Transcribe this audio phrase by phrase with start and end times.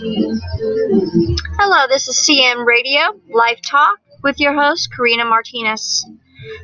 [0.00, 6.06] Hello, this is CM Radio Live Talk with your host, Karina Martinez.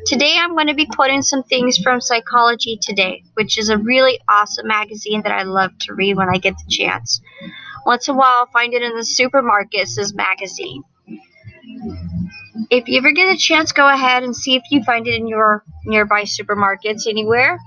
[0.06, 4.18] Today I'm going to be quoting some things from Psychology Today, which is a really
[4.26, 7.20] awesome magazine that I love to read when I get the chance.
[7.84, 10.82] Once in a while, I'll find it in the supermarkets, this magazine.
[12.71, 15.29] If you ever get a chance, go ahead and see if you find it in
[15.29, 17.59] your nearby supermarkets anywhere.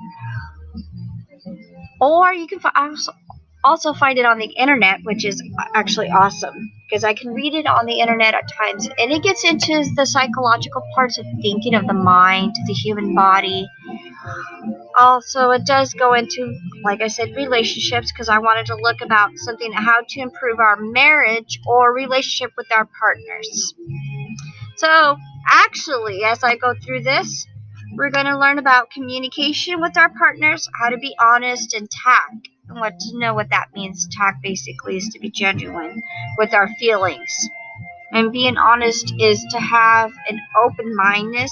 [2.01, 3.11] Or you can also
[3.93, 5.41] find it on the internet, which is
[5.73, 8.87] actually awesome because I can read it on the internet at times.
[8.87, 13.67] And it gets into the psychological parts of thinking of the mind, the human body.
[14.97, 19.31] Also, it does go into, like I said, relationships because I wanted to look about
[19.35, 23.73] something how to improve our marriage or relationship with our partners.
[24.77, 27.45] So, actually, as I go through this,
[27.93, 32.49] we're going to learn about communication with our partners, how to be honest and tact
[32.79, 34.07] what to know what that means.
[34.15, 36.01] Talk basically is to be genuine
[36.37, 37.49] with our feelings.
[38.11, 41.51] And being honest is to have an open mindedness,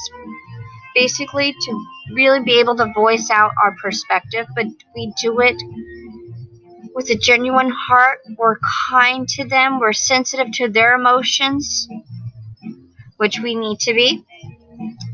[0.95, 5.55] basically to really be able to voice out our perspective, but we do it
[6.95, 8.19] with a genuine heart.
[8.37, 8.57] We're
[8.89, 11.87] kind to them, we're sensitive to their emotions,
[13.17, 14.25] which we need to be.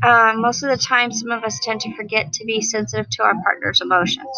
[0.02, 3.22] Uh, most of the time, some of us tend to forget to be sensitive to
[3.22, 4.28] our partner's emotions.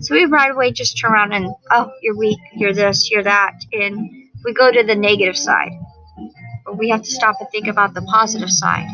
[0.00, 3.52] So we right away just turn around and, oh, you're weak, you're this, you're that,
[3.72, 4.10] and
[4.44, 5.72] we go to the negative side.
[6.64, 8.88] But we have to stop and think about the positive side.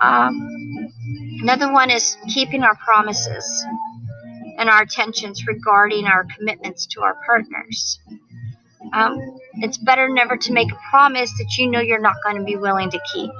[0.00, 0.92] Um,
[1.40, 3.64] another one is keeping our promises
[4.58, 7.98] and our attentions regarding our commitments to our partners.
[8.92, 12.44] Um, it's better never to make a promise that you know you're not going to
[12.44, 13.30] be willing to keep.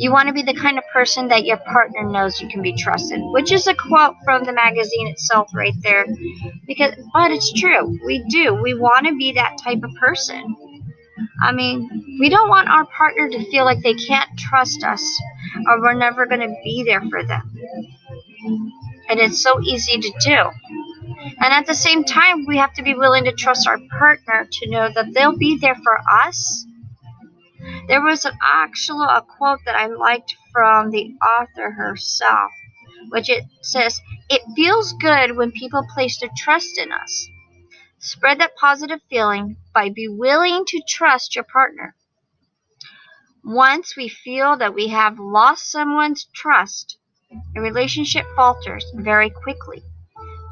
[0.00, 2.72] You want to be the kind of person that your partner knows you can be
[2.72, 6.06] trusted, which is a quote from the magazine itself right there.
[6.68, 7.98] Because but it's true.
[8.06, 8.54] We do.
[8.54, 10.56] We want to be that type of person.
[11.42, 15.02] I mean, we don't want our partner to feel like they can't trust us
[15.66, 17.50] or we're never going to be there for them.
[19.08, 20.50] And it's so easy to do.
[21.40, 24.70] And at the same time, we have to be willing to trust our partner to
[24.70, 26.66] know that they'll be there for us
[27.86, 32.52] there was an actual a quote that I liked from the author herself,
[33.08, 37.28] which it says, "It feels good when people place their trust in us.
[37.98, 41.94] Spread that positive feeling by be willing to trust your partner.
[43.44, 46.98] Once we feel that we have lost someone's trust,
[47.56, 49.82] a relationship falters very quickly.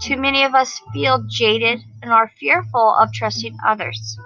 [0.00, 4.18] Too many of us feel jaded and are fearful of trusting others.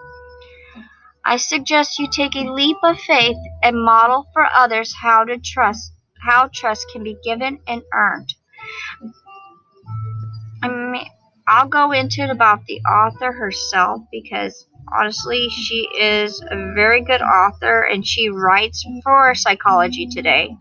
[1.24, 5.92] I suggest you take a leap of faith and model for others how to trust
[6.22, 8.34] how trust can be given and earned.
[10.62, 11.06] I mean,
[11.48, 17.22] I'll go into it about the author herself because honestly, she is a very good
[17.22, 20.56] author and she writes for Psychology Today.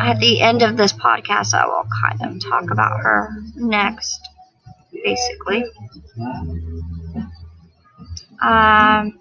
[0.00, 4.20] At the end of this podcast, I will kind of talk about her next,
[4.92, 5.64] basically.
[8.42, 9.18] Um,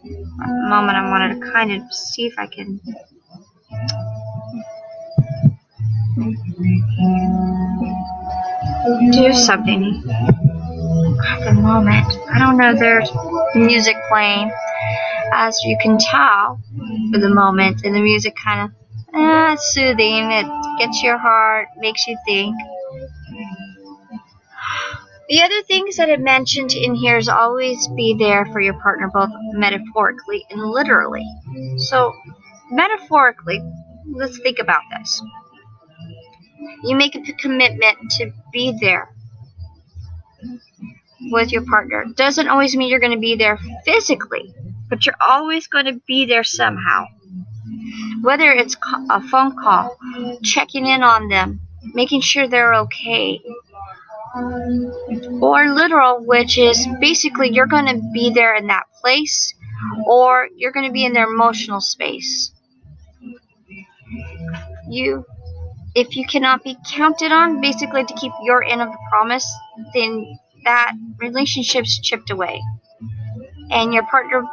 [0.70, 2.80] moment, I wanted to kind of see if I can.
[9.12, 10.04] Do something
[11.28, 12.06] at the moment.
[12.32, 13.10] I don't know, there's
[13.56, 14.52] music playing,
[15.34, 16.62] as you can tell,
[17.12, 18.72] for the moment, and the music kind of
[19.14, 20.32] eh, soothing.
[20.32, 20.48] It
[20.80, 22.56] gets your heart, makes you think.
[25.30, 29.12] The other things that I mentioned in here is always be there for your partner,
[29.14, 31.26] both metaphorically and literally.
[31.78, 32.16] So,
[32.72, 33.62] metaphorically,
[34.12, 35.22] let's think about this.
[36.84, 39.10] You make a commitment to be there
[41.32, 42.06] with your partner.
[42.16, 44.54] Doesn't always mean you're going to be there physically,
[44.90, 47.06] but you're always going to be there somehow.
[48.22, 48.76] Whether it's
[49.12, 49.96] a phone call,
[50.44, 51.62] checking in on them,
[51.94, 53.42] making sure they're okay,
[54.36, 54.92] Um,
[55.42, 59.54] or literal, which is basically you're going to be there in that place
[60.06, 62.52] or you're going to be in their emotional space.
[64.88, 65.26] You,
[65.96, 69.52] if you cannot be counted on, basically to keep your end of the promise,
[69.94, 72.62] then that relationship's chipped away.
[73.72, 74.44] And your partner,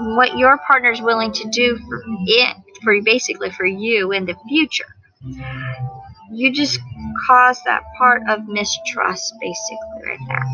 [0.00, 4.34] what your partner is willing to do for it, for basically for you in the
[4.48, 4.86] future
[6.30, 6.78] you just
[7.26, 10.46] cause that part of mistrust basically right there.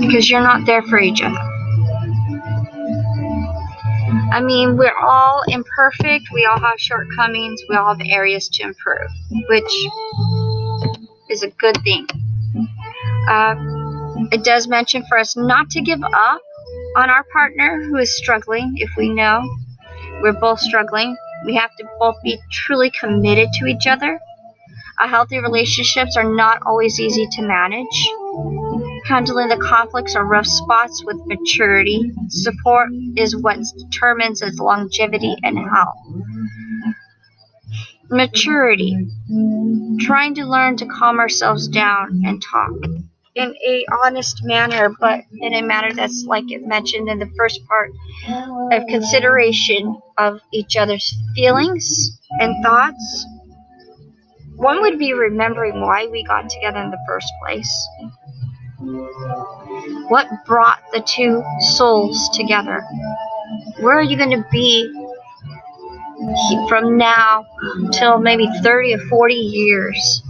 [0.00, 1.38] Because you're not there for each other.
[4.32, 6.26] I mean we're all imperfect.
[6.32, 7.60] We all have shortcomings.
[7.68, 9.10] We all have areas to improve
[9.48, 9.72] which
[11.30, 12.06] is a good thing.
[13.28, 13.54] Uh,
[14.32, 16.40] It does mention for us not to give up
[16.96, 19.42] on our partner who is struggling if we know.
[20.22, 21.16] We're both struggling.
[21.44, 24.18] We have to both be truly committed to each other.
[25.00, 28.08] A healthy relationships are not always easy to manage.
[29.06, 32.12] Handling the conflicts or rough spots with maturity.
[32.28, 35.98] Support is what determines its longevity and health.
[38.10, 39.08] Maturity.
[40.00, 42.70] Trying to learn to calm ourselves down and talk
[43.34, 47.60] in a honest manner, but in a manner that's like it mentioned in the first
[47.66, 47.90] part
[48.72, 53.26] of consideration of each other's feelings and thoughts.
[54.56, 57.88] One would be remembering why we got together in the first place.
[60.08, 61.42] What brought the two
[61.76, 62.84] souls together?
[63.80, 64.92] Where are you going to be
[66.68, 67.46] from now
[67.92, 70.22] till maybe 30 or 40 years?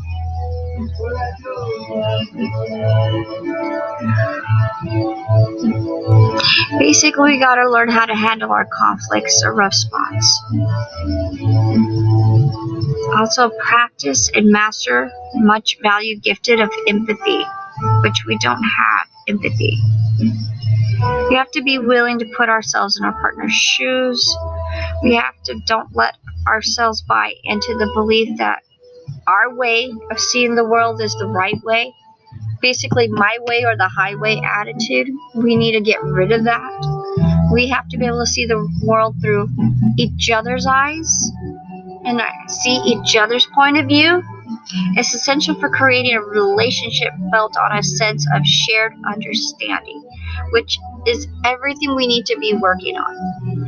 [6.79, 10.43] Basically, we gotta learn how to handle our conflicts or rough spots.
[13.17, 17.45] Also, practice and master much value gifted of empathy,
[18.03, 19.79] which we don't have empathy.
[21.29, 24.37] We have to be willing to put ourselves in our partner's shoes.
[25.03, 26.17] We have to don't let
[26.47, 28.63] ourselves buy into the belief that
[29.27, 31.95] our way of seeing the world is the right way.
[32.61, 35.09] Basically, my way or the highway attitude.
[35.35, 37.51] We need to get rid of that.
[37.53, 39.49] We have to be able to see the world through
[39.99, 41.31] each other's eyes
[42.05, 44.23] and see each other's point of view.
[44.97, 50.03] It's essential for creating a relationship built on a sense of shared understanding,
[50.53, 53.64] which is everything we need to be working on.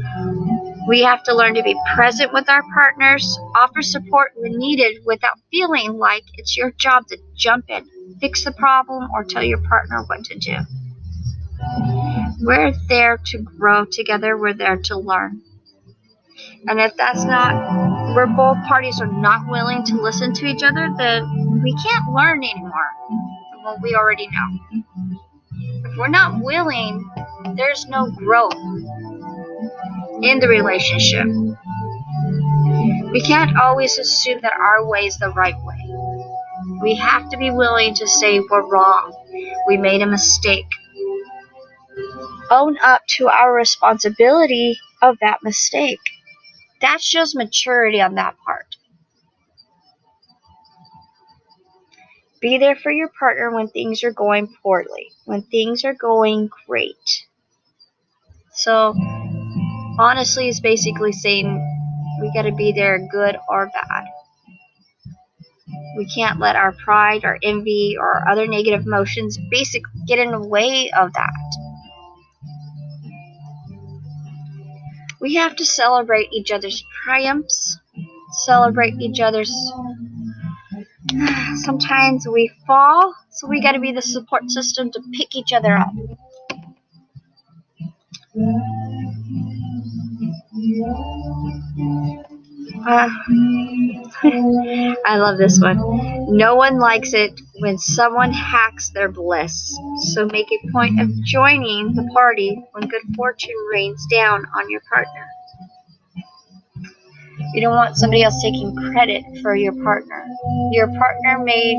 [0.87, 5.39] We have to learn to be present with our partners, offer support when needed without
[5.51, 7.85] feeling like it's your job to jump in,
[8.21, 10.57] fix the problem, or tell your partner what to do.
[12.41, 15.43] We're there to grow together, we're there to learn.
[16.69, 20.89] And if that's not, where both parties are not willing to listen to each other,
[20.97, 22.91] then we can't learn anymore
[23.51, 24.85] from what we already know.
[25.85, 27.11] If we're not willing,
[27.57, 28.55] there's no growth
[30.23, 31.27] in the relationship.
[33.13, 35.87] We can't always assume that our way is the right way.
[36.83, 39.13] We have to be willing to say we're wrong.
[39.67, 40.67] We made a mistake.
[42.51, 46.01] Own up to our responsibility of that mistake.
[46.81, 48.77] That shows maturity on that part.
[52.41, 57.27] Be there for your partner when things are going poorly, when things are going great.
[58.53, 58.95] So,
[59.99, 61.47] honestly is basically saying
[62.21, 64.05] we got to be there good or bad.
[65.97, 70.41] We can't let our pride, our envy, or other negative emotions basically get in the
[70.41, 71.33] way of that.
[75.21, 77.79] We have to celebrate each other's triumphs,
[78.45, 79.53] celebrate each other's.
[81.65, 85.77] Sometimes we fall, so we got to be the support system to pick each other
[85.77, 85.93] up.
[92.87, 93.09] Uh,
[95.05, 95.79] I love this one.
[96.37, 99.77] No one likes it when someone hacks their bliss.
[100.13, 104.81] So make a point of joining the party when good fortune rains down on your
[104.93, 105.27] partner.
[107.55, 110.27] You don't want somebody else taking credit for your partner.
[110.73, 111.79] Your partner made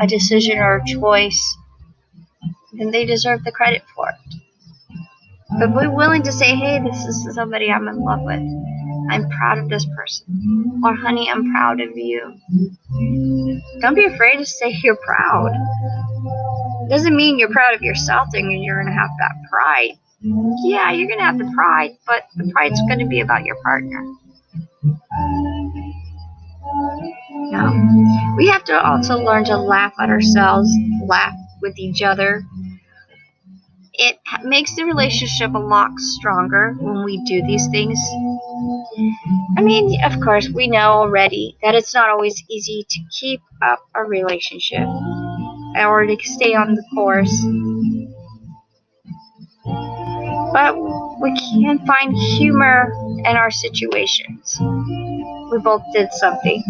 [0.00, 1.56] a decision or a choice,
[2.72, 4.43] then they deserve the credit for it.
[5.58, 8.40] But we're willing to say, hey, this is somebody I'm in love with.
[9.10, 10.80] I'm proud of this person.
[10.82, 12.34] Or, honey, I'm proud of you.
[13.80, 15.52] Don't be afraid to say you're proud.
[16.88, 19.98] Doesn't mean you're proud of yourself and you're going to have that pride.
[20.64, 23.56] Yeah, you're going to have the pride, but the pride's going to be about your
[23.62, 24.02] partner.
[27.30, 28.34] No.
[28.36, 30.74] We have to also learn to laugh at ourselves,
[31.06, 32.42] laugh with each other,
[33.94, 37.98] it makes the relationship a lot stronger when we do these things.
[39.56, 43.80] I mean, of course, we know already that it's not always easy to keep up
[43.94, 44.86] a relationship
[45.76, 47.44] or to stay on the course.
[50.52, 50.76] But
[51.20, 54.56] we can find humor in our situations.
[54.60, 56.62] We both did something.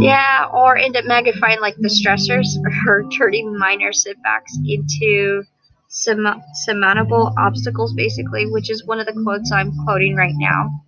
[0.00, 2.46] Yeah, or end up magnifying like the stressors
[2.86, 5.44] or turning minor setbacks into
[5.92, 10.82] surmountable obstacles, basically, which is one of the quotes I'm quoting right now.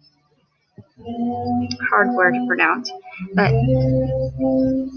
[1.91, 2.91] Hard word to pronounce.
[3.35, 3.53] But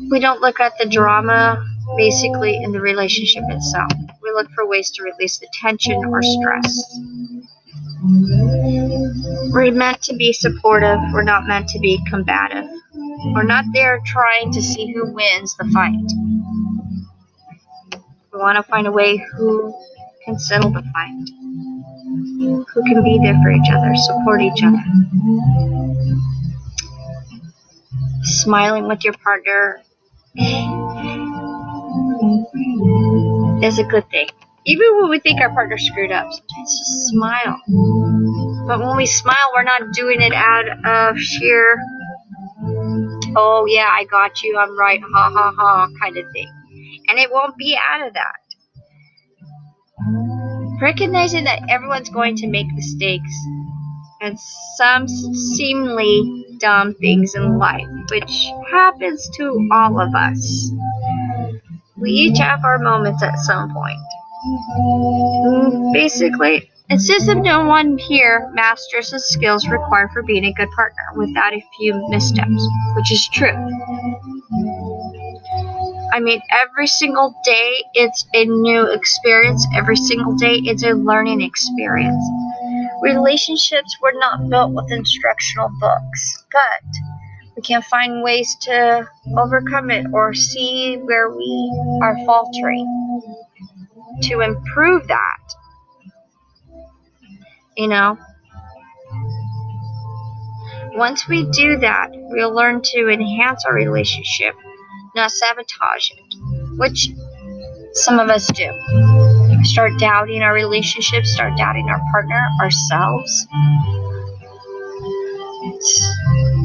[0.10, 1.64] we don't look at the drama
[1.98, 3.92] basically in the relationship itself.
[4.22, 7.00] We look for ways to release the tension or stress.
[9.52, 12.70] We're meant to be supportive, we're not meant to be combative.
[13.34, 16.12] We're not there trying to see who wins the fight.
[18.34, 19.74] We want to find a way who
[20.28, 21.30] can settle the fight,
[22.38, 24.84] who can be there for each other, support each other.
[28.24, 29.82] Smiling with your partner
[33.64, 34.28] is a good thing.
[34.66, 37.62] Even when we think our partner screwed up, sometimes just smile.
[38.68, 41.82] But when we smile, we're not doing it out of sheer,
[43.38, 46.52] oh yeah, I got you, I'm right, ha ha ha, kind of thing.
[47.08, 48.47] And it won't be out of that.
[50.82, 53.34] Recognizing that everyone's going to make mistakes
[54.22, 54.40] and
[54.78, 60.72] some seemingly dumb things in life, which happens to all of us.
[61.98, 64.00] We each have our moments at some point.
[65.94, 70.70] Basically, it says that no one here masters the skills required for being a good
[70.72, 74.37] partner without a few missteps, which is true.
[76.18, 79.68] I mean, every single day it's a new experience.
[79.76, 82.24] Every single day it's a learning experience.
[83.04, 89.08] Relationships were not built with instructional books, but we can find ways to
[89.38, 93.22] overcome it or see where we are faltering
[94.24, 95.38] to improve that.
[97.78, 98.18] You know?
[100.96, 104.56] Once we do that, we'll learn to enhance our relationship,
[105.18, 107.10] not sabotage it, which
[107.94, 108.72] some of us do.
[109.64, 113.48] Start doubting our relationship, start doubting our partner, ourselves.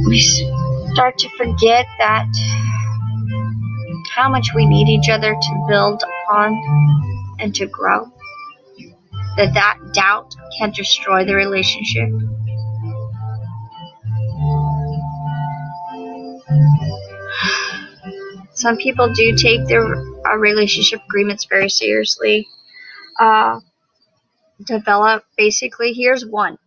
[0.06, 2.28] We start to forget that
[4.14, 6.52] how much we need each other to build upon
[7.40, 8.12] and to grow.
[9.38, 12.10] That that doubt can destroy the relationship.
[18.62, 22.46] Some people do take their uh, relationship agreements very seriously.
[23.18, 23.58] Uh,
[24.64, 26.58] develop basically, here's one.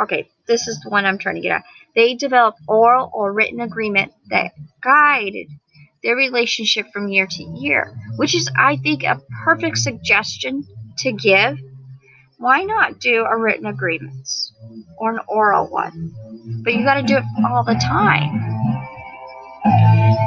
[0.00, 1.64] Okay, this is the one I'm trying to get at.
[1.94, 5.48] They develop oral or written agreement that guided
[6.02, 10.64] their relationship from year to year, which is, I think, a perfect suggestion
[11.00, 11.58] to give.
[12.38, 14.54] Why not do a written agreements
[14.96, 16.14] or an oral one?
[16.64, 18.77] But you got to do it all the time.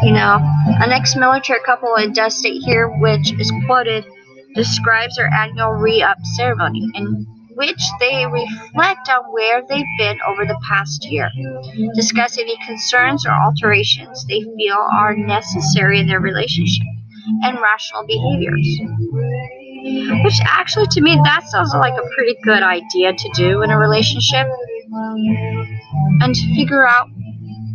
[0.03, 0.39] You know,
[0.81, 4.05] an ex military couple, it does state here, which is quoted,
[4.55, 10.45] describes their annual re up ceremony in which they reflect on where they've been over
[10.45, 11.29] the past year,
[11.95, 16.85] discuss any concerns or alterations they feel are necessary in their relationship,
[17.43, 18.79] and rational behaviors.
[20.23, 23.77] Which actually, to me, that sounds like a pretty good idea to do in a
[23.77, 24.47] relationship.
[26.21, 27.07] And to figure out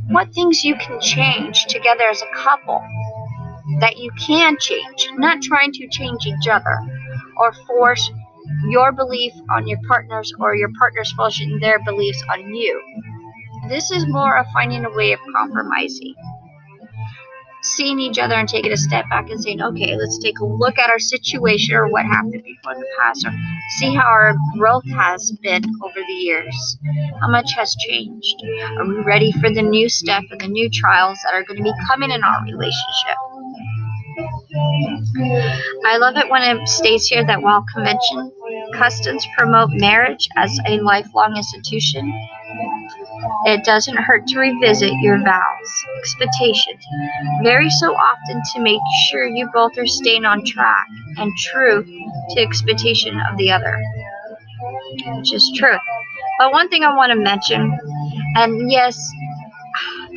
[0.08, 2.82] what things you can change together as a couple
[3.80, 6.78] that you can change, not trying to change each other
[7.36, 8.10] or force
[8.68, 12.80] your belief on your partners or your partners forcing their beliefs on you.
[13.68, 16.14] This is more of finding a way of compromising.
[17.74, 20.78] Seeing each other and taking a step back and saying, okay, let's take a look
[20.78, 23.32] at our situation or what happened before in the past, or
[23.78, 26.78] see how our growth has been over the years.
[27.20, 28.36] How much has changed?
[28.78, 31.64] Are we ready for the new step and the new trials that are going to
[31.64, 33.16] be coming in our relationship?
[35.86, 38.32] I love it when it states here that while convention
[38.74, 42.12] customs promote marriage as a lifelong institution,
[43.46, 46.84] it doesn't hurt to revisit your vows, expectations,
[47.42, 50.86] very so often to make sure you both are staying on track
[51.16, 51.84] and true
[52.30, 53.80] to expectation of the other,
[55.16, 55.76] which is true.
[56.38, 57.78] But one thing I want to mention,
[58.36, 59.10] and yes,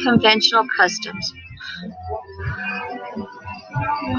[0.03, 1.33] conventional customs.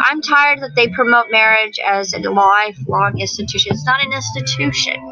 [0.05, 3.73] I'm tired that they promote marriage as a lifelong institution.
[3.73, 5.10] It's not an institution.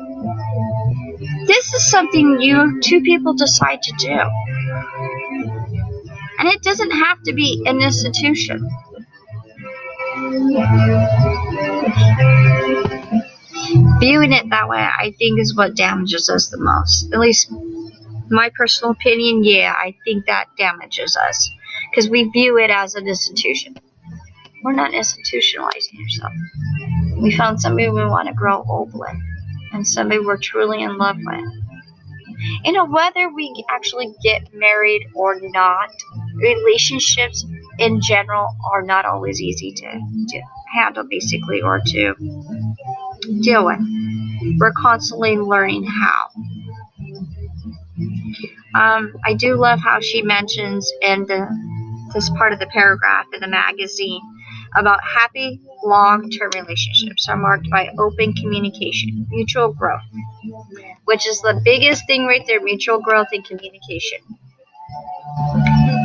[1.48, 4.20] This is something you two people decide to do.
[6.38, 8.68] And it doesn't have to be an institution.
[13.98, 17.12] Viewing it that way, I think, is what damages us the most.
[17.12, 17.50] At least,
[18.28, 21.50] my personal opinion, yeah, I think that damages us.
[21.90, 23.74] Because we view it as an institution.
[24.62, 26.36] We're not institutionalizing ourselves.
[27.16, 29.16] We found somebody we want to grow old with,
[29.72, 31.44] and somebody we're truly in love with.
[32.64, 35.90] You know, whether we actually get married or not,
[36.36, 37.44] relationships
[37.78, 39.90] in general are not always easy to,
[40.28, 42.14] to handle, basically, or to
[43.42, 43.80] deal with.
[44.58, 46.28] We're constantly learning how.
[48.74, 51.48] Um, I do love how she mentions in the,
[52.14, 54.20] this part of the paragraph in the magazine
[54.76, 60.02] about happy long-term relationships are marked by open communication, mutual growth,
[61.04, 64.18] which is the biggest thing right there, mutual growth and communication.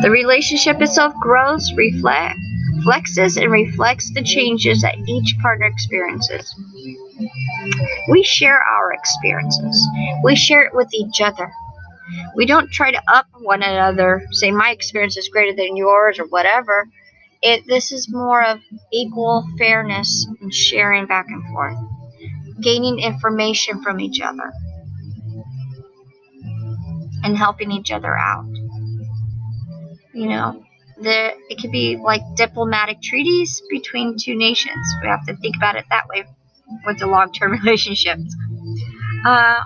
[0.02, 2.38] The relationship itself grows, reflect,
[2.86, 6.54] flexes, and reflects the changes that each partner experiences.
[8.10, 9.88] We share our experiences.
[10.24, 11.52] We share it with each other.
[12.36, 16.26] We don't try to up one another, say my experience is greater than yours or
[16.26, 16.88] whatever.
[17.44, 18.60] It this is more of
[18.94, 21.78] equal fairness and sharing back and forth,
[22.62, 24.52] gaining information from each other,
[27.24, 28.46] and helping each other out.
[30.14, 30.64] You know,
[31.02, 34.86] there it could be like diplomatic treaties between two nations.
[35.02, 36.26] We have to think about it that way
[36.86, 38.36] with the long-term relationships.
[39.26, 39.62] Uh,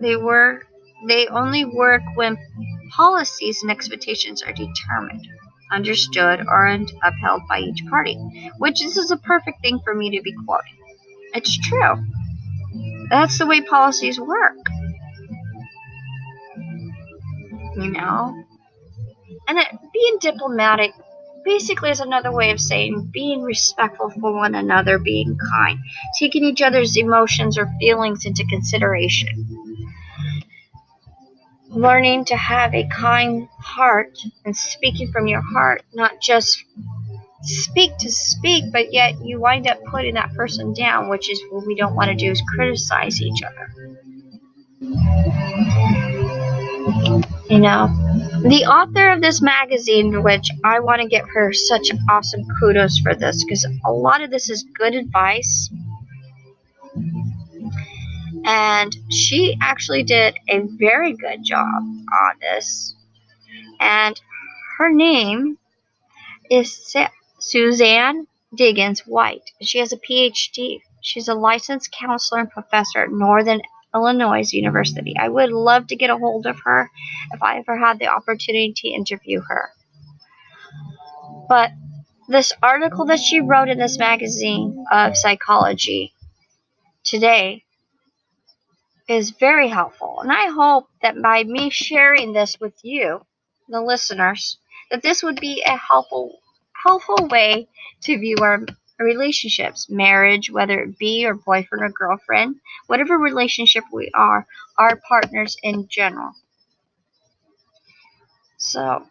[0.00, 0.62] they were
[1.08, 2.38] they only work when
[2.92, 5.26] policies and expectations are determined,
[5.70, 6.66] understood, or
[7.02, 8.16] upheld by each party.
[8.58, 10.76] Which this is a perfect thing for me to be quoting.
[11.34, 12.04] It's true.
[13.10, 14.56] That's the way policies work.
[17.76, 18.42] You know?
[19.48, 20.92] And it, being diplomatic
[21.44, 25.78] basically is another way of saying being respectful for one another, being kind,
[26.18, 29.45] taking each other's emotions or feelings into consideration.
[31.76, 36.64] Learning to have a kind heart and speaking from your heart, not just
[37.42, 41.66] speak to speak, but yet you wind up putting that person down, which is what
[41.66, 43.70] we don't want to do is criticize each other.
[47.50, 47.88] You know,
[48.42, 53.14] the author of this magazine, which I want to give her such awesome kudos for
[53.14, 55.70] this, because a lot of this is good advice.
[58.46, 62.94] And she actually did a very good job on this.
[63.80, 64.20] And
[64.78, 65.58] her name
[66.48, 66.94] is
[67.40, 69.50] Suzanne Degges-White.
[69.62, 70.80] She has a PhD.
[71.00, 73.60] She's a licensed counselor and professor at Northern
[73.94, 75.14] Illinois University.
[75.18, 76.88] I would love to get a hold of her
[77.32, 79.70] if I ever had the opportunity to interview her.
[81.48, 81.72] But
[82.28, 86.12] this article that she wrote in this magazine of psychology
[87.04, 87.64] today
[89.08, 90.20] is very helpful.
[90.20, 93.24] And I hope that by me sharing this with you,
[93.68, 94.58] the listeners,
[94.90, 96.40] that this would be a helpful
[96.84, 97.68] helpful way
[98.02, 98.64] to view our
[98.98, 104.46] relationships, marriage, whether it be or boyfriend or girlfriend, whatever relationship we are,
[104.78, 106.32] our partners in general.
[108.58, 109.06] So,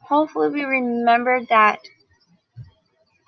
[0.00, 1.80] hopefully, we remember that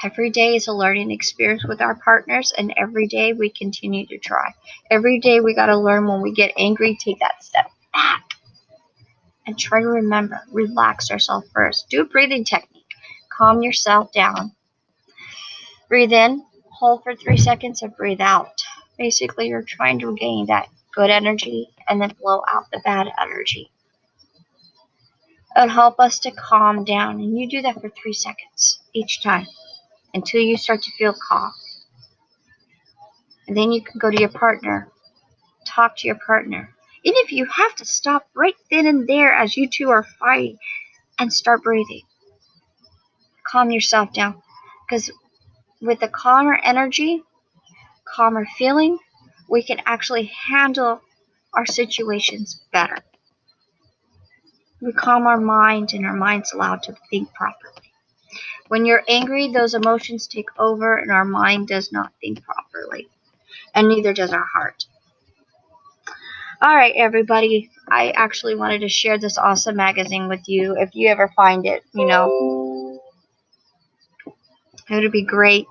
[0.02, 4.18] every day is a learning experience with our partners, and every day we continue to
[4.18, 4.54] try.
[4.90, 8.24] Every day we got to learn when we get angry, take that step back
[9.46, 11.88] and try to remember, relax yourself first.
[11.90, 12.84] Do a breathing technique.
[13.30, 14.52] Calm yourself down
[15.88, 18.62] Breathe in, hold for three seconds, and breathe out.
[18.98, 23.70] Basically, you're trying to gain that good energy and then blow out the bad energy.
[25.56, 29.46] It'll help us to calm down, and you do that for three seconds each time
[30.14, 31.52] until you start to feel calm.
[33.46, 34.88] And then you can go to your partner,
[35.66, 36.74] talk to your partner.
[37.04, 40.58] Even if you have to stop right then and there as you two are fighting
[41.18, 42.02] and start breathing.
[43.46, 44.42] Calm yourself down.
[44.88, 45.10] Because
[45.80, 47.22] with a calmer energy,
[48.04, 48.98] calmer feeling,
[49.48, 51.00] we can actually handle
[51.54, 52.98] our situations better.
[54.80, 57.87] We calm our mind, and our mind's allowed to think properly.
[58.68, 63.08] When you're angry, those emotions take over, and our mind does not think properly,
[63.74, 64.84] and neither does our heart.
[66.60, 67.70] All right, everybody.
[67.88, 70.76] I actually wanted to share this awesome magazine with you.
[70.76, 73.00] If you ever find it, you know,
[74.90, 75.68] it would be great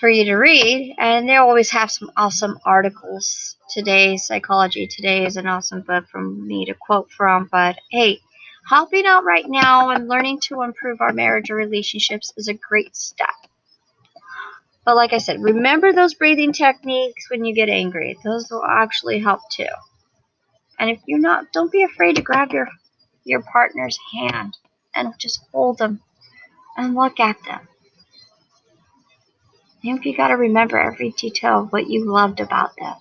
[0.00, 0.96] for you to read.
[0.98, 3.56] And they always have some awesome articles.
[3.70, 7.48] Today, Psychology Today is an awesome book from me to quote from.
[7.50, 8.20] But hey,
[8.68, 12.96] helping out right now and learning to improve our marriage or relationships is a great
[12.96, 13.28] step.
[14.84, 18.18] But like I said, remember those breathing techniques when you get angry.
[18.24, 19.66] Those will actually help too.
[20.78, 22.68] And if you're not, don't be afraid to grab your
[23.24, 24.56] your partner's hand
[24.94, 26.00] and just hold them
[26.76, 27.68] and look at them.
[29.68, 32.94] I think you gotta remember every detail of what you loved about them.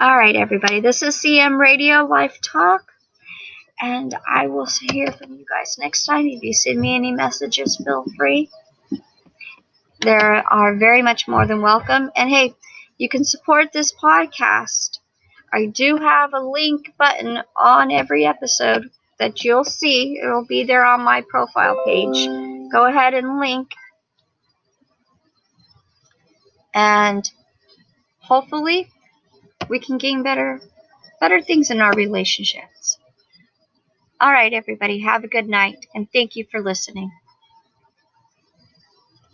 [0.00, 0.78] All right, everybody.
[0.78, 2.92] This is CM Radio Life Talk.
[3.80, 6.28] And I will hear from you guys next time.
[6.28, 8.48] If you send me any messages, feel free.
[10.00, 12.12] There are very much more than welcome.
[12.14, 12.54] And hey,
[12.96, 15.00] you can support this podcast.
[15.52, 20.20] I do have a link button on every episode that you'll see.
[20.22, 22.24] It will be there on my profile page.
[22.70, 23.72] Go ahead and link.
[26.72, 27.28] And
[28.20, 28.92] hopefully
[29.68, 30.60] we can gain better
[31.20, 32.98] better things in our relationships.
[34.20, 37.10] All right, everybody, have a good night and thank you for listening.